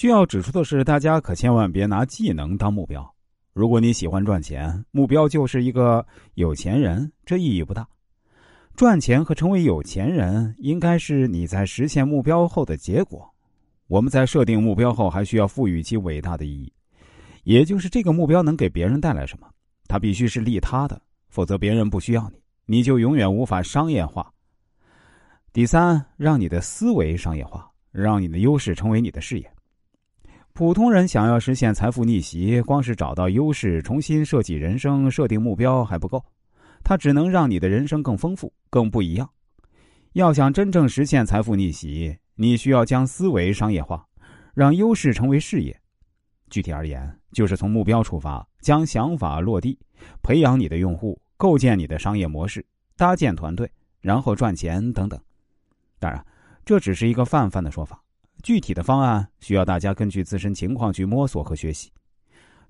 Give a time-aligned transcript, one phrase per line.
[0.00, 3.06] 需要指出的是，大家可千万别拿技能当目标。
[3.52, 7.86] 如果你喜欢赚钱，目标就是一个有钱人，这意义不大。
[8.74, 13.30] 赚钱和成为有钱人，应该是你在实现目标后的结果。
[13.88, 16.72] 我们在设定目标后，还需要赋予其伟大的意义，
[17.44, 19.46] 也就是这个目标能给别人带来什么。
[19.86, 20.98] 它必须是利他的，
[21.28, 24.32] 否则别人不需要你，你就永远无法商业化。
[25.52, 29.52] 第三，让你的思维商业化，让你的优势成为你的事业。
[30.60, 36.22] 普通人想要实现财富逆袭，光是找到优势、重新设计人生、设定目标还不够，
[36.84, 39.26] 它只能让你的人生更丰富、更不一样。
[40.12, 44.06] 要想真正实现财富逆袭，你需要将思维商业化，
[44.52, 45.74] 让优势成为事业。
[46.50, 49.78] 具体而言，就是从目标出发，将想法落地，
[50.22, 52.62] 培养你的用户，构建你的商业模式，
[52.98, 53.66] 搭建团队，
[54.02, 55.18] 然后赚钱等等。
[55.98, 56.22] 当然，
[56.66, 57.98] 这只是一个泛泛的说法。
[58.42, 61.90] 具体的方案需要大家根据自身情况去摸索和学习，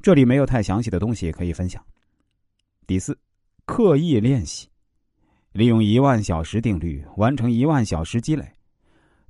[0.02, 1.84] 这里没有太详细的东西可以分享。
[2.86, 3.16] 第四，
[3.66, 4.68] 刻意练习，
[5.52, 8.44] 利用一万小时定律完成一万小时积累，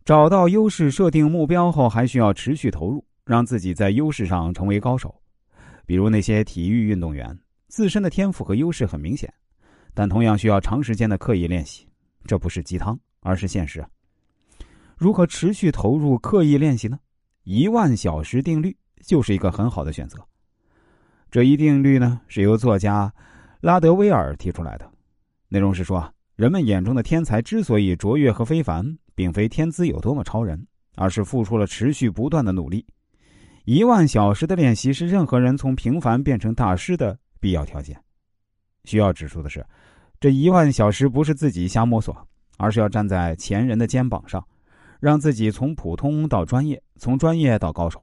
[0.04, 5.14] 找到优势，设定目标后，还需要持续投入，让自己在优势上成为高手。
[5.84, 7.38] 比如那些体育运动员，
[7.68, 9.32] 自身的天赋和优势很明显，
[9.92, 11.86] 但同样需要长时间的刻意练习。
[12.24, 13.84] 这不是鸡汤，而是现实。
[15.00, 16.98] 如何持续投入、刻意练习呢？
[17.44, 20.18] 一万小时定律就是一个很好的选择。
[21.30, 23.10] 这一定律呢，是由作家
[23.62, 24.86] 拉德威尔提出来的。
[25.48, 32.84] 内容是说，人们眼中的天才之所以卓越和非凡，并非天资有多么超人，而是付出了持续不断的努力。
[33.64, 37.98] 一万小时的练习是任何人从平凡变成大师的必要条件。
[38.84, 39.64] 需要指出的是，
[40.20, 42.14] 这一万小时不是自己瞎摸索，
[42.58, 44.46] 而是要站在前人的肩膀上。
[45.00, 48.02] 让自己从普通到专业，从专业到高手。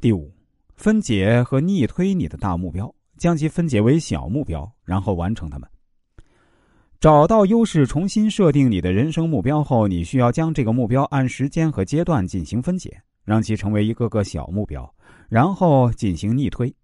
[0.00, 0.32] 第五，
[0.76, 5.68] 分解和逆推你的大目标，将其分解为小目标，然后完成它们。
[7.00, 14.94] 找到优势，重新设定你的人生目标后，你需要将这个目标按时间和阶段进行分解，让其成为一个个小目标，
[15.28, 16.74] 然后进行逆推，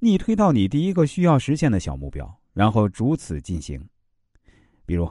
[0.00, 3.82] 逆推到你第一个需要实现的小目标，然后逐此进行。
[4.84, 5.10] 比如，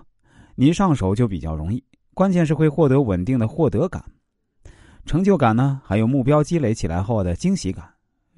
[0.56, 1.84] 你上手就比较容易。
[2.17, 4.03] 关键是会获得稳定的获得感、
[5.05, 7.88] 成就感呢，还有目标积累起来后的惊喜感，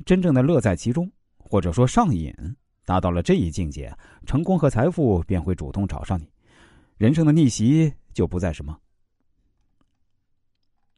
[0.06, 2.36] 真正的乐在其中，或者说上瘾。
[2.84, 3.90] 达到了这一境界，
[4.26, 6.28] 成功和财富便会主动找上你，
[6.98, 8.78] 人生的逆袭就不再什么。